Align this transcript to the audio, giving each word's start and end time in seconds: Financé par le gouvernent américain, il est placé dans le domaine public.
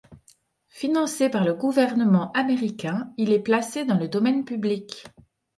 Financé 0.69 1.29
par 1.29 1.45
le 1.45 1.53
gouvernent 1.53 2.31
américain, 2.33 3.13
il 3.17 3.31
est 3.31 3.39
placé 3.39 3.85
dans 3.85 3.99
le 3.99 4.07
domaine 4.07 4.45
public. 4.45 5.05